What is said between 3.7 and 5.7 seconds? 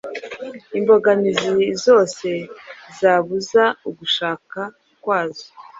ugushaka kwazo".